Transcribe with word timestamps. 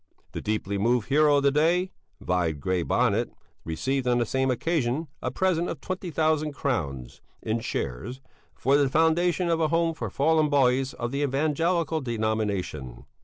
The 0.31 0.41
deeply 0.41 0.79
moved 0.79 1.09
hero 1.09 1.37
of 1.37 1.43
the 1.43 1.51
day 1.51 1.91
(vide 2.19 2.59
Grey 2.59 2.81
Bonnet) 2.81 3.31
received 3.63 4.07
on 4.07 4.17
the 4.17 4.25
same 4.25 4.49
occasion 4.49 5.09
a 5.21 5.29
present 5.29 5.69
of 5.69 5.79
20,000 5.79 6.53
crowns 6.53 7.21
(in 7.43 7.59
shares) 7.59 8.19
for 8.55 8.77
the 8.77 8.89
foundation 8.89 9.47
of 9.47 9.59
a 9.61 9.67
Home 9.67 9.93
for 9.93 10.09
Fallen 10.09 10.49
Boys 10.49 10.95
of 10.95 11.11
the 11.11 11.21
Evangelical 11.21 12.01
Denomination. 12.01 13.05